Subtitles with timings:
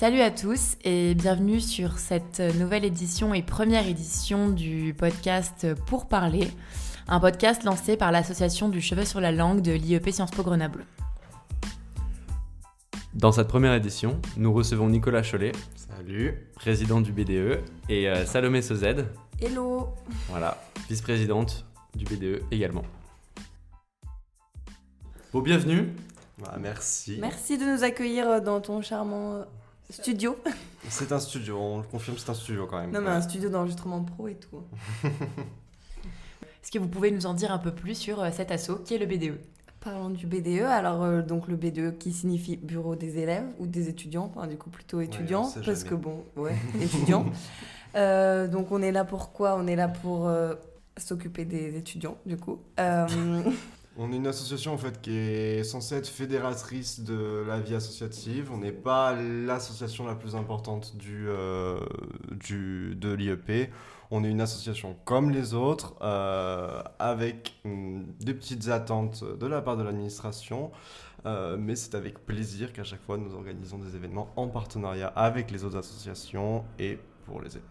[0.00, 6.08] Salut à tous et bienvenue sur cette nouvelle édition et première édition du podcast Pour
[6.08, 6.48] parler,
[7.06, 10.86] un podcast lancé par l'association du cheveu sur la langue de l'IEP Sciences Po Grenoble.
[13.12, 16.48] Dans cette première édition, nous recevons Nicolas Cholet, Salut.
[16.54, 17.60] président du BDE,
[17.90, 19.06] et euh, Salomé Sozed,
[19.38, 19.90] Hello
[20.30, 22.84] voilà, vice-présidente du BDE également.
[25.34, 25.92] Bon, bienvenue.
[26.38, 27.18] Bah, merci.
[27.20, 29.44] Merci de nous accueillir dans ton charmant
[29.90, 30.36] studio.
[30.88, 32.90] C'est un studio, on le confirme, c'est un studio quand même.
[32.90, 34.62] Non, mais un studio d'enregistrement pro et tout.
[35.04, 38.94] Est-ce que vous pouvez nous en dire un peu plus sur euh, cet assaut qui
[38.94, 39.38] est le BDE
[39.80, 40.60] Parlons du BDE.
[40.62, 44.58] Alors, euh, donc le BDE qui signifie Bureau des élèves ou des étudiants, enfin, du
[44.58, 45.88] coup plutôt étudiants, parce jamais.
[45.88, 47.24] que bon, ouais, étudiants.
[47.94, 49.56] Euh, donc, on est là pour quoi?
[49.56, 50.54] On est là pour euh,
[50.98, 52.60] s'occuper des étudiants, du coup.
[53.96, 58.50] On est une association en fait qui est censée être fédératrice de la vie associative.
[58.52, 61.80] On n'est pas l'association la plus importante du, euh,
[62.30, 63.72] de l'IEP.
[64.12, 69.60] On est une association comme les autres, euh, avec hum, des petites attentes de la
[69.60, 70.70] part de l'administration.
[71.26, 75.50] Euh, mais c'est avec plaisir qu'à chaque fois nous organisons des événements en partenariat avec
[75.50, 77.64] les autres associations et pour les élèves.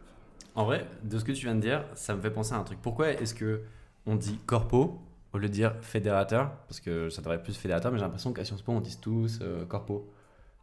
[0.54, 2.64] En vrai, de ce que tu viens de dire, ça me fait penser à un
[2.64, 2.80] truc.
[2.82, 3.62] Pourquoi est-ce que
[4.06, 5.00] on dit corpo?
[5.34, 8.34] Au lieu de dire fédérateur Parce que ça devrait être plus fédérateur, mais j'ai l'impression
[8.34, 10.10] qu'à Sciences Po, on dit tous euh, corpo.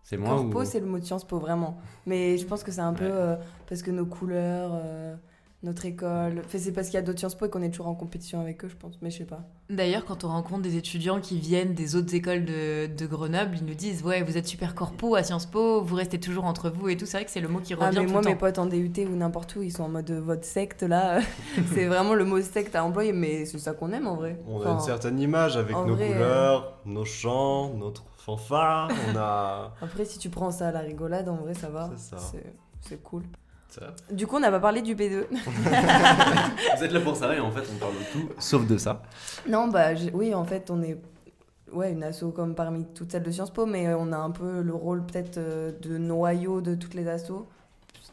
[0.02, 0.64] C'est moi Corpo, ou...
[0.64, 1.78] c'est le mot de Sciences Po, vraiment.
[2.06, 3.36] Mais je pense que c'est un peu euh,
[3.68, 5.16] parce que nos couleurs, euh,
[5.62, 6.42] notre école.
[6.44, 8.40] Enfin, c'est parce qu'il y a d'autres Sciences Po et qu'on est toujours en compétition
[8.40, 8.98] avec eux, je pense.
[9.02, 9.40] Mais je sais pas.
[9.70, 13.64] D'ailleurs, quand on rencontre des étudiants qui viennent des autres écoles de, de Grenoble, ils
[13.66, 16.88] nous disent Ouais, vous êtes super corpo à Sciences Po, vous restez toujours entre vous
[16.88, 17.06] et tout.
[17.06, 18.58] C'est vrai que c'est le mot qui revient Ah, mais tout moi, le mes potes
[18.58, 21.20] en DUT ou n'importe où, ils sont en mode euh, votre secte là.
[21.74, 24.38] c'est vraiment le mot secte à employer, mais c'est ça qu'on aime en vrai.
[24.46, 28.90] On a une certaine image avec nos vrai, euh, couleurs, nos chants, notre fanfare.
[29.12, 29.72] On a.
[29.80, 31.90] Après, si tu prends ça à la rigolade, en vrai, ça va.
[31.96, 32.18] C'est ça.
[32.18, 33.24] C'est- C'est cool.
[34.10, 35.24] Du coup, on n'a pas parlé du B2.
[36.76, 39.02] Vous êtes là pour ça et en fait, on parle de tout sauf de ça.
[39.48, 40.98] non, bah oui, en fait, on est
[41.72, 44.62] ouais, une asso comme parmi toutes celles de Sciences Po, mais on a un peu
[44.62, 47.46] le rôle peut-être euh, de noyau de toutes les assos.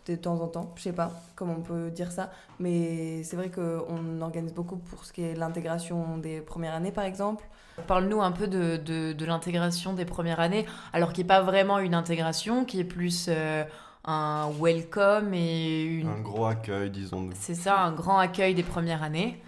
[0.06, 3.50] De temps en temps, je sais pas comment on peut dire ça, mais c'est vrai
[3.50, 7.46] qu'on organise beaucoup pour ce qui est l'intégration des premières années par exemple.
[7.88, 11.80] Parle-nous un peu de, de- de l'intégration des premières années, alors qui n'est pas vraiment
[11.80, 13.64] une intégration, qui est plus euh,
[14.06, 16.08] un welcome et une.
[16.08, 17.32] Un gros accueil, disons-nous.
[17.40, 19.42] C'est ça, un grand accueil des premières années.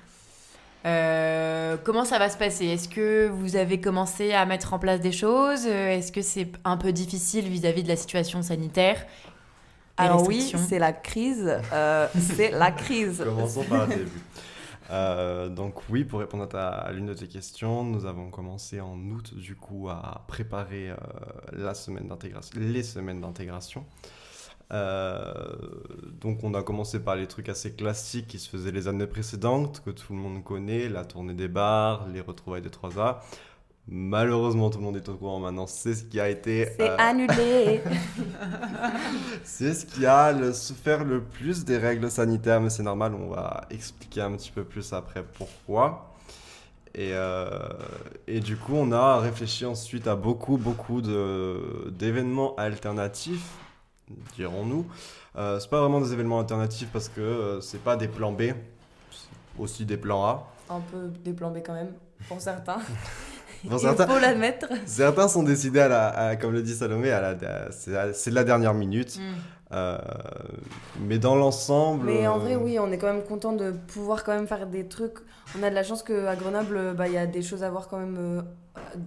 [0.85, 2.65] Euh, comment ça va se passer?
[2.67, 5.65] Est-ce que vous avez commencé à mettre en place des choses?
[5.65, 9.03] Euh, Est-ce que c'est un peu difficile vis-à-vis de la situation sanitaire
[9.97, 13.23] Alors oui, c'est la crise, euh, c'est la crise.
[13.25, 14.21] Commençons par le début.
[14.91, 18.79] Euh, donc oui, pour répondre à, ta- à l'une de tes questions, nous avons commencé
[18.79, 20.95] en août du coup à préparer euh,
[21.53, 23.83] la semaine d'intégration, les semaines d'intégration.
[24.73, 25.33] Euh,
[26.21, 29.81] donc on a commencé par les trucs assez classiques qui se faisaient les années précédentes,
[29.85, 33.17] que tout le monde connaît, la tournée des bars, les retrouvailles de 3A.
[33.87, 36.65] Malheureusement, tout le monde est au courant maintenant, c'est ce qui a été...
[36.77, 37.81] C'est euh, annulé.
[39.43, 43.29] C'est ce qui a le, souffert le plus des règles sanitaires, mais c'est normal, on
[43.29, 46.11] va expliquer un petit peu plus après pourquoi.
[46.95, 47.47] Et, euh,
[48.27, 53.51] et du coup, on a réfléchi ensuite à beaucoup, beaucoup de- d'événements alternatifs,
[54.35, 54.85] dirons-nous.
[55.37, 58.43] Euh, c'est pas vraiment des événements alternatifs parce que euh, c'est pas des plans B,
[59.59, 60.51] aussi des plans A.
[60.69, 61.91] Un peu des plans B quand même,
[62.27, 62.77] pour certains.
[63.67, 64.67] Pour Il certains- faut l'admettre.
[64.85, 68.43] Certains sont décidés, à la, à- comme le dit Salomé, à la, c'est de la
[68.43, 69.17] dernière minute.
[69.17, 69.33] Hmm.
[69.71, 69.97] Euh,
[70.99, 72.05] mais dans l'ensemble.
[72.05, 74.67] Mais en euh, vrai, oui, on est quand même content de pouvoir quand même faire
[74.67, 75.15] des trucs.
[75.57, 77.87] On a de la chance qu'à Grenoble, bah, il y a des choses à voir
[77.87, 78.41] quand même euh,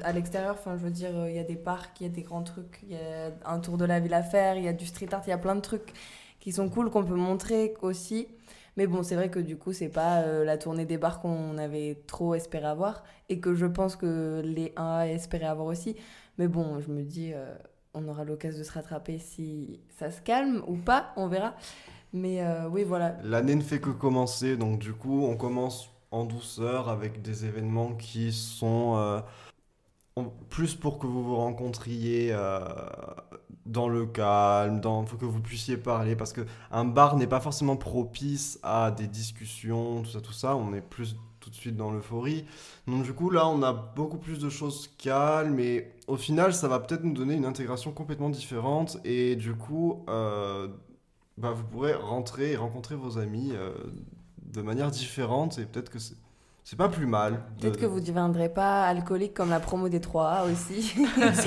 [0.03, 0.57] à l'extérieur.
[0.59, 2.43] Enfin, je veux dire, euh, il y a des parcs, il y a des grands
[2.43, 4.87] trucs, il y a un tour de la ville à faire, il y a du
[4.87, 5.93] street art, il y a plein de trucs
[6.41, 8.29] qui sont cool qu'on peut montrer aussi.
[8.77, 11.59] Mais bon, c'est vrai que du coup, c'est pas euh, la tournée des bars qu'on
[11.59, 15.97] avait trop espéré avoir et que je pense que les 1A espéraient avoir aussi.
[16.39, 17.55] Mais bon, je me dis, euh,
[17.95, 21.55] on aura l'occasion de se rattraper si ça se calme ou pas, on verra.
[22.13, 23.17] Mais oui, voilà.
[23.23, 27.93] L'année ne fait que commencer, donc du coup, on commence en douceur avec des événements
[27.93, 29.23] qui sont
[30.25, 32.61] plus pour que vous vous rencontriez euh,
[33.67, 37.41] dans le calme, dans, faut que vous puissiez parler, parce que un bar n'est pas
[37.41, 40.57] forcément propice à des discussions, tout ça, tout ça.
[40.57, 42.45] On est plus tout de suite dans l'euphorie.
[42.87, 46.69] Donc du coup, là, on a beaucoup plus de choses calmes et au final, ça
[46.69, 50.69] va peut-être nous donner une intégration complètement différente et du coup, euh,
[51.39, 53.73] bah, vous pourrez rentrer et rencontrer vos amis euh,
[54.43, 56.17] de manière différente et peut-être que c'est-
[56.69, 57.41] c'est pas plus mal.
[57.61, 60.95] Peut-être de- que vous ne deviendrez pas alcoolique comme la promo des 3A aussi.
[61.17, 61.45] Grâce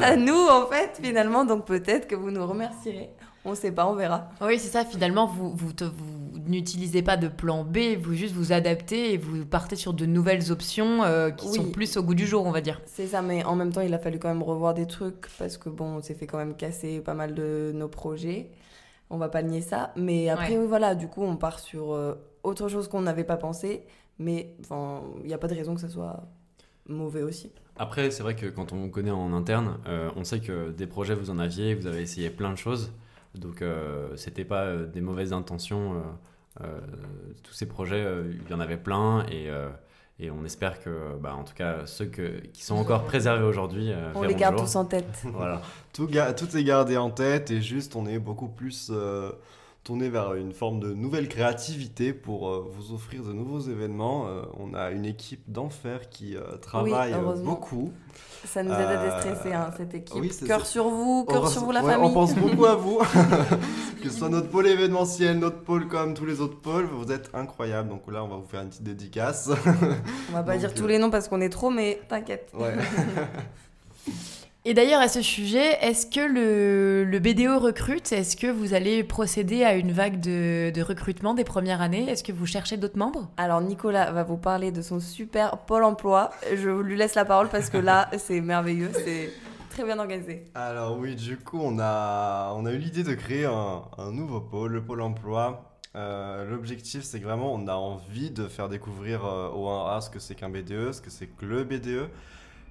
[0.00, 0.04] mal.
[0.04, 1.44] à nous, en fait, finalement.
[1.44, 3.10] Donc peut-être que vous nous remercierez.
[3.44, 4.30] On sait pas, on verra.
[4.40, 4.86] Oui, c'est ça.
[4.86, 9.44] Finalement, vous, vous, vous n'utilisez pas de plan B, vous juste vous adaptez et vous
[9.44, 11.56] partez sur de nouvelles options euh, qui Oui.
[11.56, 12.80] sont plus au goût du jour, on va dire.
[12.86, 15.58] C'est ça, mais en même temps, il a fallu quand même revoir des trucs parce
[15.58, 18.50] que bon, on s'est fait quand même casser pas mal de nos projets.
[19.10, 19.92] On va pas nier ça.
[19.94, 20.58] Mais après, Ouais.
[20.60, 22.14] oui, voilà, du coup, on part sur euh,
[22.44, 23.84] autre chose qu'on n'avait pas pensé.
[24.18, 26.24] Mais enfin, il n'y a pas de raison que ça soit
[26.88, 27.50] mauvais aussi.
[27.76, 30.86] Après, c'est vrai que quand on vous connaît en interne, euh, on sait que des
[30.86, 32.92] projets, vous en aviez, vous avez essayé plein de choses.
[33.34, 35.94] Donc, euh, c'était pas euh, des mauvaises intentions.
[35.94, 36.00] euh,
[36.62, 36.78] euh,
[37.42, 39.26] tous ces projets, euh, il y en avait plein.
[39.26, 39.70] Et, euh,
[40.20, 43.90] et on espère que, bah, en tout cas, ceux que- qui sont encore préservés aujourd'hui,
[43.90, 44.64] euh, On les le garde jour.
[44.66, 45.06] tous en tête.
[45.24, 45.60] Voilà.
[45.92, 48.92] Tout, ga- tout est gardé en tête et juste on est beaucoup plus
[49.84, 54.26] tourné vers une forme de nouvelle créativité pour euh, vous offrir de nouveaux événements.
[54.28, 57.14] Euh, on a une équipe d'enfer qui euh, travaille
[57.44, 57.92] beaucoup.
[58.46, 60.20] Ça nous aide à déstresser, hein, cette équipe.
[60.20, 62.10] oui, cœur sur vous, cœur sur vous, la ouais, famille.
[62.10, 62.98] On pense beaucoup à vous.
[64.02, 67.30] que ce soit notre pôle événementiel, notre pôle comme tous les autres pôles, vous êtes
[67.34, 67.90] incroyables.
[67.90, 69.50] Donc là, on va vous faire une petite dédicace.
[70.30, 72.50] On va pas Donc, dire tous les noms parce qu'on est trop, mais t'inquiète.
[72.54, 72.74] Ouais.
[74.66, 78.10] Et d'ailleurs, à ce sujet, est-ce que le, le BDO recrute?
[78.12, 82.08] Est-ce que vous allez procéder à une vague de, de recrutement des premières années?
[82.08, 83.28] Est-ce que vous cherchez d'autres membres?
[83.36, 86.30] Alors Nicolas va vous parler de son super pôle emploi.
[86.54, 89.32] Je lui laisse la parole parce que là, c'est merveilleux, c'est
[89.68, 90.44] très bien organisé.
[90.54, 94.40] Alors oui, du coup, on a, on a eu l'idée de créer un, un nouveau
[94.40, 95.76] pôle, le pôle emploi.
[95.94, 100.08] Euh, L'objectif, c'est que vraiment, on a envie de faire découvrir euh, au 1A ce
[100.08, 102.08] que c'est qu'un BDE, ce que c'est que le BDE.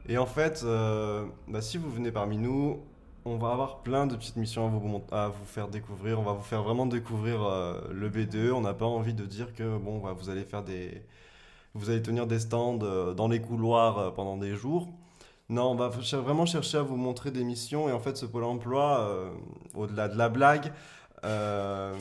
[0.09, 2.81] Et en fait, euh, bah, si vous venez parmi nous,
[3.25, 4.65] on va avoir plein de petites missions
[5.11, 6.19] à vous, faire découvrir.
[6.19, 8.51] On va vous faire vraiment découvrir euh, le BDE.
[8.53, 11.01] On n'a pas envie de dire que bon, bah, vous allez faire des,
[11.73, 14.89] vous allez tenir des stands euh, dans les couloirs pendant des jours.
[15.49, 17.87] Non, on va vraiment chercher à vous montrer des missions.
[17.87, 19.09] Et en fait, ce pôle emploi,
[19.75, 20.71] au-delà de la blague,
[21.25, 21.93] euh,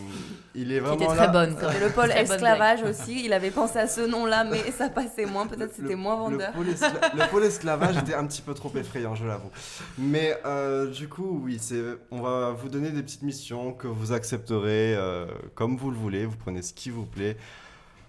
[0.55, 1.15] il est Qui vraiment était là.
[1.15, 1.57] très bonne.
[1.81, 5.47] le pôle Très esclavage aussi, il avait pensé à ce nom-là, mais ça passait moins,
[5.47, 6.53] peut-être c'était moins vendeur.
[6.57, 9.51] Le pôle, escla- le pôle esclavage était un petit peu trop effrayant, je l'avoue.
[9.99, 14.13] Mais euh, du coup, oui, c'est, on va vous donner des petites missions que vous
[14.13, 16.27] accepterez euh, comme vous le voulez.
[16.27, 17.37] Vous prenez ce qui vous plaît.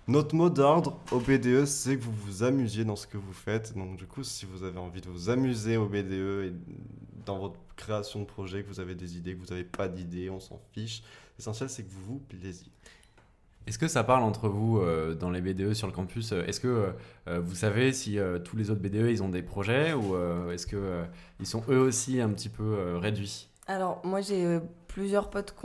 [0.07, 3.73] Notre mot d'ordre au BDE, c'est que vous vous amusiez dans ce que vous faites.
[3.77, 6.11] Donc, du coup, si vous avez envie de vous amuser au BDE
[6.47, 6.53] et
[7.25, 10.29] dans votre création de projet, que vous avez des idées, que vous n'avez pas d'idées,
[10.29, 11.03] on s'en fiche.
[11.37, 12.71] L'essentiel, c'est que vous vous plaisiez.
[13.65, 16.93] Est-ce que ça parle entre vous euh, dans les BDE sur le campus Est-ce que
[17.27, 20.51] euh, vous savez si euh, tous les autres BDE ils ont des projets ou euh,
[20.51, 21.05] est-ce que euh,
[21.39, 23.47] ils sont eux aussi un petit peu euh, réduits?
[23.67, 24.59] Alors, moi, j'ai euh,
[24.89, 25.55] plusieurs potes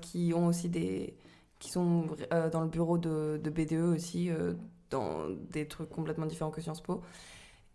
[0.00, 1.14] qui ont aussi des.
[1.58, 4.54] qui sont euh, dans le bureau de, de BDE aussi, euh,
[4.88, 7.02] dans des trucs complètement différents que Sciences Po.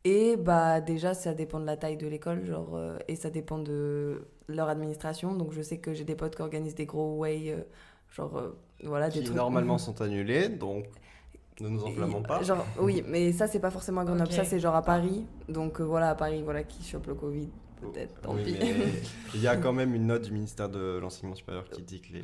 [0.05, 3.57] Et bah, déjà, ça dépend de la taille de l'école, genre, euh, et ça dépend
[3.59, 5.33] de leur administration.
[5.33, 7.61] Donc, je sais que j'ai des potes qui organisent des gros way, euh,
[8.15, 9.35] genre, euh, voilà, des Qui trucs.
[9.37, 10.85] normalement sont annulés, donc
[11.59, 12.41] ne nous enflammons pas.
[12.41, 15.25] Genre, oui, mais ça, c'est pas forcément à Grenoble, ça, c'est genre à Paris.
[15.49, 18.57] Donc, euh, voilà, à Paris, voilà, qui chope le Covid, peut-être, tant Oui, pis.
[19.35, 22.13] il y a quand même une note du ministère de l'enseignement supérieur qui dit que
[22.13, 22.23] les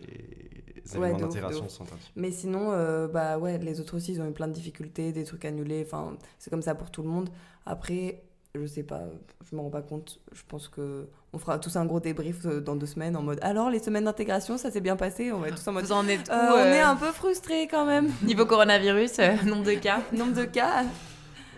[1.00, 2.12] Ouais, éléments d'intégration sont interdits.
[2.16, 5.24] Mais sinon, euh, bah ouais, les autres aussi, ils ont eu plein de difficultés, des
[5.24, 5.84] trucs annulés.
[5.86, 7.30] Enfin, c'est comme ça pour tout le monde.
[7.66, 8.22] Après,
[8.54, 9.02] je sais pas,
[9.50, 10.20] je me rends pas compte.
[10.32, 13.40] Je pense que on fera tous un gros débrief euh, dans deux semaines en mode.
[13.42, 15.32] Alors, les semaines d'intégration, ça s'est bien passé?
[15.32, 15.86] On va être tous en mode.
[15.86, 18.10] Vous en êtes où Euh, On euh, est un peu frustrés quand même.
[18.24, 20.02] Niveau coronavirus, euh, nombre de cas?
[20.14, 20.84] Nombre de cas.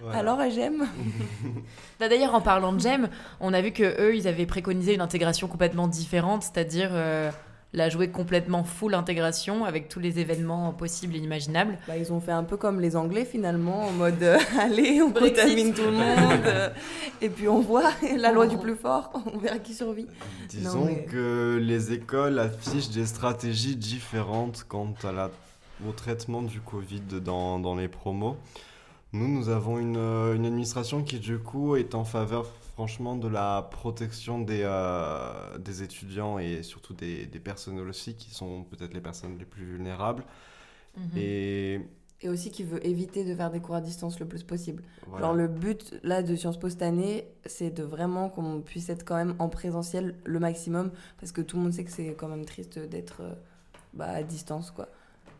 [0.01, 0.19] Voilà.
[0.19, 0.87] Alors, j'aime.
[1.99, 5.01] Bah, D'ailleurs, en parlant de GEM, on a vu que eux, ils avaient préconisé une
[5.01, 7.31] intégration complètement différente, c'est-à-dire euh,
[7.73, 11.79] la jouer complètement full intégration avec tous les événements possibles et imaginables.
[11.87, 15.09] Bah, ils ont fait un peu comme les Anglais finalement, en mode euh, allez, on
[15.09, 15.37] Brexit.
[15.41, 16.41] contamine tout le monde.
[16.45, 16.69] euh,
[17.21, 19.11] et puis on voit la loi du plus fort.
[19.33, 20.05] On verra qui survit.
[20.49, 25.31] Disons Non, mais- que les écoles affichent des stratégies différentes quant à la,
[25.87, 28.37] au traitement du Covid dans, dans les promos.
[29.13, 33.27] Nous, nous avons une, euh, une administration qui, du coup, est en faveur, franchement, de
[33.27, 38.93] la protection des, euh, des étudiants et surtout des, des personnels aussi, qui sont peut-être
[38.93, 40.25] les personnes les plus vulnérables.
[40.95, 41.23] Mhm.
[41.23, 41.81] Et
[42.21, 44.83] Et aussi qui veut éviter de faire des cours à distance le plus possible.
[45.05, 45.27] voilà.
[45.27, 49.03] Genre le but là de Sciences Po cette année, c'est de vraiment qu'on puisse être
[49.05, 52.27] quand même en présentiel le maximum parce que tout le monde sait que c'est quand
[52.27, 53.35] même triste d'être euh,
[53.93, 54.89] bah, à distance quoi.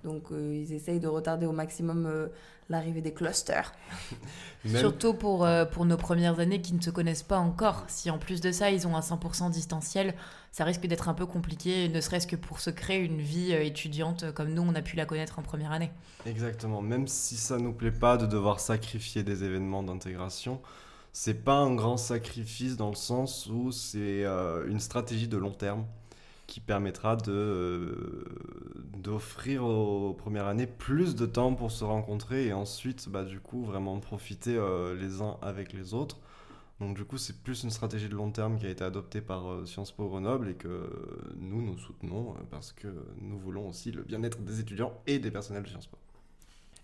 [0.07, 2.27] Donc euh, ils essayent de retarder au maximum euh,
[2.69, 3.73] l'arrivée des clusters.
[4.65, 7.83] Même- Surtout pour, euh, pour nos premières années qui ne se connaissent pas encore.
[7.87, 10.13] Si en plus de ça, ils ont un 100% distanciel,
[10.51, 13.61] ça risque d'être un peu compliqué, ne serait-ce que pour se créer une vie euh,
[13.63, 15.91] étudiante comme nous, on a pu la connaître en première année.
[16.25, 16.81] Exactement.
[16.81, 20.61] Même si ça nous plaît pas de devoir sacrifier des événements d'intégration,
[21.13, 25.51] c'est pas un grand sacrifice dans le sens où c'est euh, une stratégie de long
[25.53, 25.85] terme
[26.57, 28.25] qui permettra de euh,
[28.97, 33.63] d'offrir aux premières années plus de temps pour se rencontrer et ensuite bah du coup
[33.63, 36.17] vraiment profiter euh, les uns avec les autres.
[36.79, 39.47] Donc du coup, c'est plus une stratégie de long terme qui a été adoptée par
[39.51, 40.89] euh, Sciences Po Grenoble et que
[41.39, 42.87] nous nous soutenons euh, parce que
[43.21, 45.97] nous voulons aussi le bien-être des étudiants et des personnels de Sciences Po.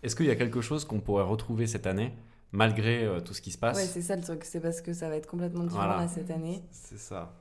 [0.04, 2.14] Est-ce qu'il y a quelque chose qu'on pourrait retrouver cette année,
[2.52, 3.78] malgré euh, tout ce qui se passe?
[3.78, 6.02] Ouais, c'est ça le truc, c'est parce que ça va être complètement différent Voilà.
[6.02, 6.62] là, cette année.
[6.72, 7.34] C'est ça.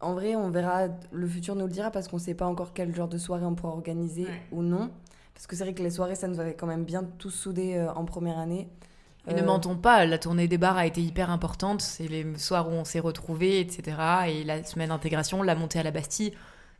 [0.00, 2.94] En vrai, on verra, le futur nous le dira parce qu'on sait pas encore quel
[2.94, 4.42] genre de soirée on pourra organiser Ouais.
[4.52, 4.90] ou non.
[5.34, 7.76] Parce que c'est vrai que les soirées, ça nous avait quand même bien tous soudés
[7.76, 8.68] euh, en première année.
[9.28, 11.82] Et ne Euh, mentons pas, la tournée des bars a été hyper importante.
[11.82, 13.96] C'est les soirs où on s'est retrouvés, etc.
[14.28, 16.32] Et la semaine d'intégration, la montée à la Bastille,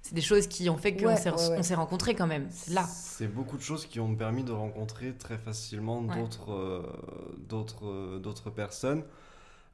[0.03, 1.75] c'est des choses qui ont fait qu'on Ouais, s'est ouais, ouais.
[1.75, 2.47] rencontrés quand même.
[2.51, 2.85] C'est là.
[2.87, 6.17] C'est beaucoup de choses qui ont permis de rencontrer très facilement Ouais.
[6.19, 6.83] d'autres euh,
[7.51, 9.03] d'autres euh, d'autres personnes.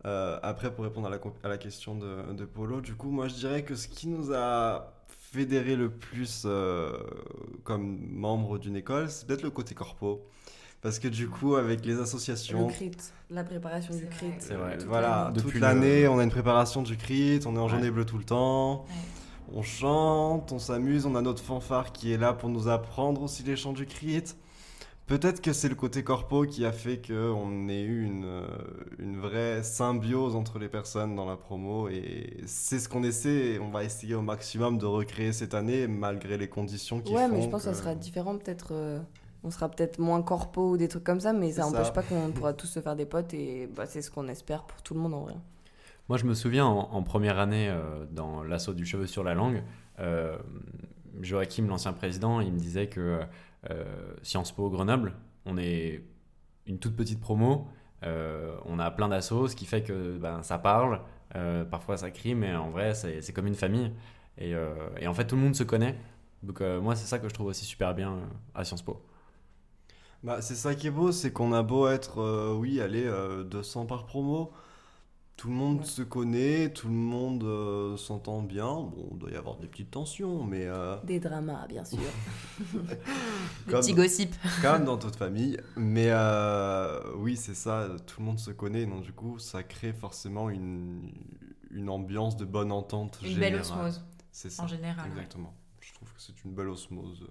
[0.06, 3.10] Euh, après, pour répondre à la, co- à la question de, de Polo, du coup,
[3.10, 6.96] moi je dirais que ce qui nous a fédéré le plus euh,
[7.64, 10.22] comme membre d'une école, c'est peut-être le côté corpo.
[10.82, 12.92] Parce que du coup, avec les Le associations, crit,
[13.30, 14.30] la préparation du crit.
[14.38, 14.78] C'est vrai.
[14.78, 15.42] toute voilà, l'année.
[15.42, 17.68] Toute le- l'année, on a une préparation du crit, on est en Ouais.
[17.70, 18.84] journée bleue tout le temps.
[19.52, 23.42] On chante, on s'amuse, on a notre fanfare qui est là pour nous apprendre aussi
[23.42, 24.22] les chants du crit.
[25.06, 28.46] Peut-être que c'est le côté corpo qui a fait qu'on ait eu une, euh,
[28.98, 33.58] une vraie symbiose entre les personnes dans la promo et c'est ce qu'on essaie et
[33.60, 37.34] on va essayer au maximum de recréer cette année malgré les conditions qui Ouais, font
[37.36, 38.72] mais je pense que que- ça sera différent, peut-être.
[38.72, 38.98] euh,
[39.44, 42.32] on sera peut-être moins corpo ou des trucs comme ça, mais ça n'empêche pas qu'on
[42.32, 45.00] pourra tous se faire des potes et bah, c'est ce qu'on espère pour tout le
[45.00, 45.34] monde en vrai.
[46.08, 49.34] Moi, je me souviens en, en première année euh, dans l'assaut du cheveu sur la
[49.34, 49.62] langue,
[49.98, 50.36] euh,
[51.20, 53.24] Joachim, l'ancien président, il me disait que euh,
[54.22, 56.02] Sciences Po Grenoble, on est
[56.66, 57.68] une toute petite promo,
[58.04, 61.00] euh, on a plein d'assauts, ce qui fait que ben, ça parle,
[61.34, 63.92] euh, parfois ça crie, mais en vrai, c'est comme une famille.
[64.38, 64.74] Et, euh,
[65.06, 65.96] en fait, tout le monde se connaît.
[66.42, 69.02] Donc, euh, moi, c'est ça que je trouve aussi super bien euh, à Sciences Po.
[70.22, 73.44] Bah, c'est ça qui est beau, c'est qu'on a beau être, euh, oui, allez, euh,
[73.44, 74.52] 200 par promo,
[75.36, 75.84] tout le monde Ouais.
[75.84, 78.66] se connaît, tout le monde euh, s'entend bien.
[78.72, 81.98] Bon, il doit y avoir des petites tensions, mais euh, Des dramas, bien sûr.
[82.72, 84.34] Des Comme- petits gossips.
[84.62, 85.60] comme dans toute famille.
[85.76, 89.92] Mais euh, oui, c'est ça, tout le monde se connaît, donc du coup, ça crée
[89.92, 91.12] forcément une,
[91.70, 93.60] une ambiance de bonne entente Une belle générale.
[93.88, 95.04] osmose, C'est ça, en général.
[95.04, 95.10] ouais.
[95.16, 95.54] exactement.
[95.80, 97.26] Je trouve que c'est une belle osmose.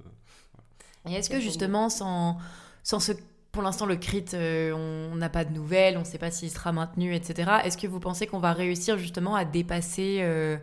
[1.07, 2.37] Et est-ce que justement, sans,
[2.83, 3.11] sans ce...
[3.55, 6.51] Pour l'instant, le crit, euh, on n'a pas de nouvelles, on ne sait pas s'il
[6.51, 7.49] sera maintenu, etc.
[7.63, 10.57] Est-ce que vous pensez qu'on va réussir justement à dépasser, euh,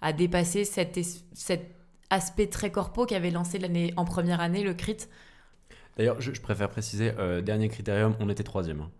[0.00, 0.98] à dépasser cet,
[2.10, 4.96] aspect très corpo qu'avait lancé l'année en première année, le crit?
[5.96, 8.80] D'ailleurs, je, je préfère préciser, euh, dernier critérium, on était troisième.
[8.80, 8.90] hein.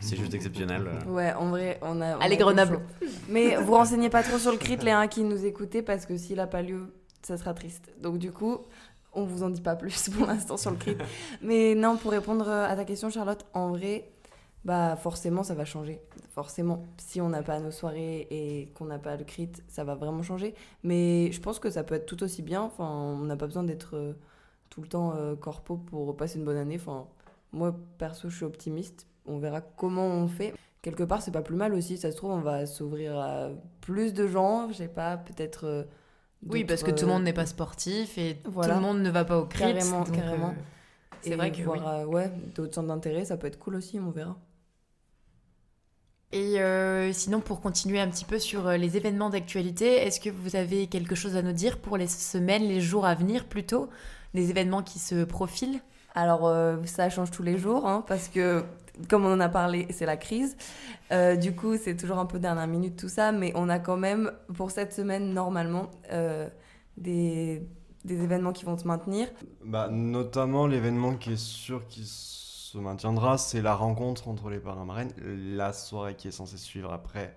[0.00, 0.86] C'est juste exceptionnel.
[1.06, 2.18] Ouais, en vrai, on a.
[2.18, 2.80] on Allez, a Grenoble.
[3.30, 6.18] Mais vous renseignez pas trop sur le crit, les uns qui nous écoutez, parce que
[6.18, 6.92] s'il a pas lieu,
[7.22, 7.90] ça sera triste.
[7.98, 8.58] Donc, du coup,
[9.12, 10.96] on vous en dit pas plus pour l'instant sur le crit.
[11.42, 14.10] Mais non, pour répondre à ta question, Charlotte, en vrai,
[14.64, 16.00] bah forcément, ça va changer.
[16.30, 16.84] Forcément.
[16.98, 20.22] Si on n'a pas nos soirées et qu'on n'a pas le crit, ça va vraiment
[20.22, 20.54] changer.
[20.84, 22.62] Mais je pense que ça peut être tout aussi bien.
[22.62, 24.12] Enfin, on n'a pas besoin d'être euh,
[24.68, 26.76] tout le temps euh, corpo pour passer une bonne année.
[26.76, 27.06] Enfin,
[27.52, 29.06] moi, perso, je suis optimiste.
[29.26, 30.54] On verra comment on fait.
[30.82, 31.96] Quelque part, c'est pas plus mal aussi.
[31.98, 33.48] Ça se trouve, on va s'ouvrir à
[33.80, 34.68] plus de gens.
[34.68, 35.64] Je sais pas, peut-être.
[35.66, 35.84] euh,
[36.48, 38.74] Oui, parce que tout le monde euh, n'est pas sportif et Voilà.
[38.74, 39.60] tout le monde ne va pas au crit.
[39.60, 40.54] Carrément, donc, carrément.
[40.56, 40.62] euh,
[41.20, 41.78] c'est et vrai que voir, oui.
[41.86, 44.38] euh, ouais, d'autres centres d'intérêt, ça peut être cool aussi, on verra.
[46.32, 50.30] Et euh, sinon, pour continuer un petit peu sur euh, les événements d'actualité, est-ce que
[50.30, 53.88] vous avez quelque chose à nous dire pour les semaines, les jours à venir plutôt
[54.34, 55.80] Des événements qui se profilent?
[56.14, 58.64] Alors, euh, ça change tous les jours, hein, parce que,
[59.08, 60.56] comme on en a parlé, c'est la crise.
[61.12, 63.96] Euh, du coup, c'est toujours un peu dernière minute tout ça, mais on a quand
[63.96, 66.48] même, pour cette semaine, normalement, euh,
[66.96, 67.66] des,
[68.04, 69.28] des événements qui vont se maintenir.
[69.64, 74.84] Bah, notamment, l'événement qui est sûr qui se maintiendra, c'est la rencontre entre les parrains
[74.84, 75.12] marraines,
[75.56, 77.36] la soirée qui est censée suivre après.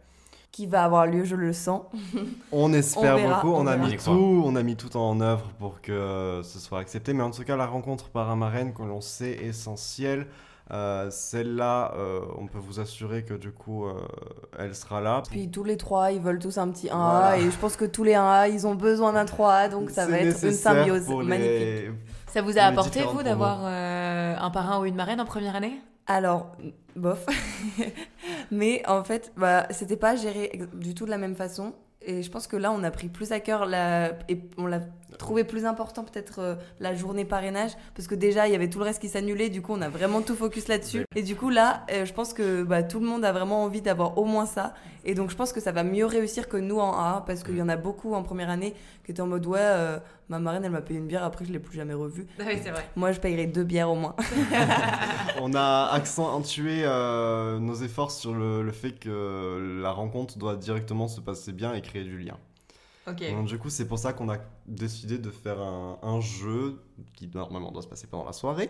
[0.54, 1.82] Qui va avoir lieu, je le sens.
[2.54, 3.88] On espère On verra, beaucoup, on, on a verra.
[3.90, 7.32] mis tout, on a mis tout en œuvre pour que ce soit accepté, mais en
[7.32, 10.28] tout cas, la rencontre parrain marraine, que l'on sait essentielle,
[10.72, 13.94] Euh, Celle-là, euh, on peut vous assurer que du coup, euh,
[14.58, 15.22] elle sera là.
[15.30, 16.96] Puis tous les trois, ils veulent tous un petit 1A.
[16.96, 17.38] Voilà.
[17.38, 19.70] Et je pense que tous les 1A, ils ont besoin d'un 3A.
[19.70, 22.00] Donc ça va être une symbiose pour les- magnifique.
[22.28, 25.56] Ça vous a les apporté, vous, d'avoir euh, un parrain ou une marraine en première
[25.56, 25.82] année?
[26.08, 26.52] Alors,
[26.96, 27.26] bof.
[28.52, 31.74] Mais en fait, bah, c'était pas géré du tout de la même façon.
[32.02, 34.12] Et je pense que là, on a pris plus à cœur l'a
[35.18, 38.80] trouvé plus important peut-être euh, la journée parrainage parce que déjà il y avait tout
[38.80, 41.06] le reste qui s'annulait du coup on a vraiment tout focus là-dessus.
[41.16, 43.82] Et du coup là euh, je pense que bah, tout le monde a vraiment envie
[43.82, 44.74] d'avoir au moins ça.
[45.06, 47.58] Et donc je pense que ça va mieux réussir que nous en A parce qu'il
[47.58, 50.64] y en a beaucoup en première année qui étaient en mode ouais euh, ma marraine
[50.64, 52.28] elle m'a payé une bière après je l'ai plus jamais revue.
[52.40, 52.88] Oui, c'est vrai.
[52.96, 54.16] moi je payerai deux bières au moins.
[55.42, 61.08] On a accentué euh, nos efforts sur le, le fait que la rencontre doit directement
[61.08, 62.38] se passer bien et créer du lien.
[63.06, 66.80] Donc, du coup, c'est pour ça qu'on a décidé de faire un, un jeu
[67.14, 68.70] qui normalement doit se passer pendant la soirée.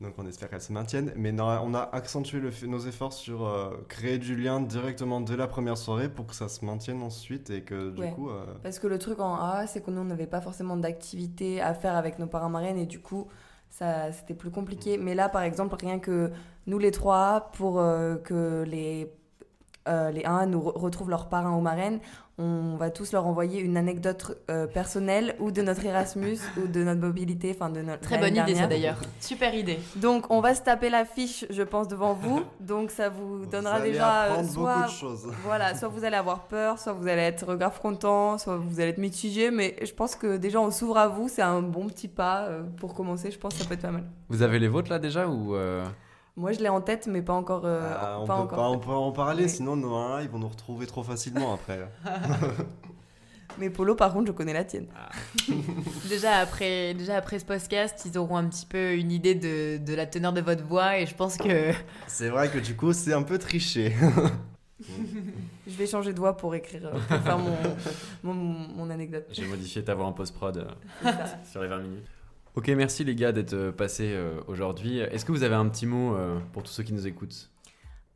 [0.00, 1.12] Donc on espère qu'elle se maintienne.
[1.16, 5.36] Mais non, on a accentué le nos efforts sur euh, créer du lien directement dès
[5.36, 8.12] la première soirée pour que ça se maintienne ensuite et que du Ouais.
[8.12, 8.30] coup...
[8.30, 11.60] euh, Parce que le truc en A, c'est que nous, on n'avait pas forcément d'activité
[11.60, 13.26] à faire avec nos parents marraines et du coup,
[13.70, 14.98] ça, c'était plus compliqué.
[14.98, 16.30] Mais là, par exemple, rien que
[16.66, 19.12] nous, les trois, pour euh, que les,
[19.88, 21.98] euh, les 1 nous re- retrouvent leurs parrains ou marraines,
[22.40, 26.84] on va tous leur envoyer une anecdote euh, personnelle ou de notre Erasmus ou de
[26.84, 28.02] notre mobilité, enfin de notre.
[28.02, 28.68] Très bonne idée, ça dernière.
[28.68, 28.96] d'ailleurs.
[29.18, 29.80] Super idée.
[29.96, 32.42] Donc, on va se taper l'affiche, je pense, devant vous.
[32.60, 35.32] Donc, ça vous donnera vous allez déjà euh, soit beaucoup de choses.
[35.44, 38.90] voilà, soit vous allez avoir peur, soit vous allez être grave content, soit vous allez
[38.90, 42.06] être mitigé, mais je pense que déjà on s'ouvre à vous, c'est un bon petit
[42.08, 44.04] pas euh, pour commencer, je pense que ça peut être pas mal.
[44.28, 45.84] Vous avez les vôtres là déjà ou euh,
[46.38, 47.62] Moi je l'ai en tête, mais pas encore.
[47.64, 48.58] euh, Ah, on pas peut encore.
[48.58, 51.80] pas on peut en parler, sinon nos 1 ils vont nous retrouver trop facilement après.
[53.58, 54.86] Mais Polo, par contre, je connais la tienne.
[56.08, 59.94] Déjà après, déjà après ce podcast, ils auront un petit peu une idée de, de
[59.94, 61.72] la teneur de votre voix et je pense que
[62.06, 63.96] C'est vrai que du coup, c'est un peu triché.
[65.66, 67.56] Je vais changer de voix pour écrire, euh, pour faire mon,
[68.22, 69.26] mon, mon anecdote.
[69.32, 70.56] j'ai modifié ta voix en post-prod
[71.04, 71.10] euh,
[71.50, 72.06] sur les 20 minutes
[72.54, 74.98] Ok, merci les gars d'être euh, passés euh, aujourd'hui.
[74.98, 77.50] Est-ce que vous avez un petit mot euh, pour tous ceux qui nous écoutent?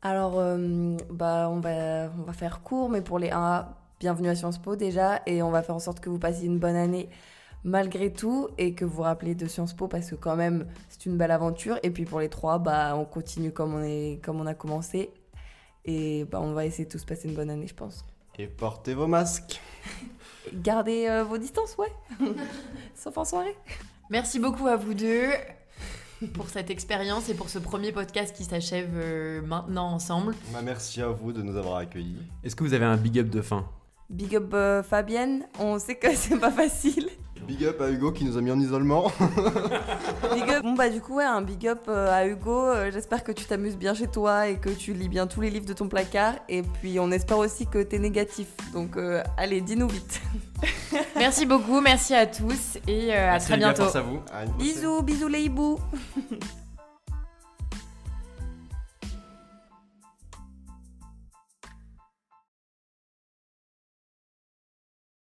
[0.01, 3.67] Alors, euh, bah, on, va, on va faire court, mais pour les 1A,
[4.01, 6.59] bienvenue à Sciences Po déjà, et on va faire en sorte que vous passiez une
[6.59, 7.09] bonne année
[7.63, 11.05] malgré tout, et que vous vous rappelez de Sciences Po, parce que quand même, c'est
[11.05, 11.79] une belle aventure.
[11.83, 15.11] Et puis pour les 3, bah, on continue comme on, est, comme on a commencé,
[15.85, 18.03] et bah, on va essayer de tous passer une bonne année, je pense.
[18.37, 19.61] Et portez vos masques.
[20.53, 21.93] Gardez euh, vos distances, ouais,
[22.95, 23.55] sauf en soirée.
[24.09, 25.29] Merci beaucoup à vous deux
[26.33, 30.35] pour cette expérience et pour ce premier podcast qui s'achève euh, maintenant ensemble.
[30.53, 32.17] Bah, merci à vous de nous avoir accueillis.
[32.43, 33.67] Est-ce que vous avez un big up de fin?
[34.09, 37.09] Big up euh, Fabienne, on sait que c'est pas facile.
[37.47, 39.11] Big up à Hugo qui nous a mis en isolement.
[40.33, 40.63] Big up.
[40.63, 42.67] Bon bah du coup ouais, un big up euh, à Hugo.
[42.67, 45.49] Euh, J'espère que tu t'amuses bien chez toi et que tu lis bien tous les
[45.49, 46.35] livres de ton placard.
[46.49, 48.47] Et puis on espère aussi que t'es négatif.
[48.73, 50.21] Donc euh, allez, dis-nous vite.
[51.15, 53.83] Merci beaucoup, merci à tous et euh, à très bientôt.
[53.83, 54.19] à vous.
[54.57, 55.79] Bisous, bisous les hiboux.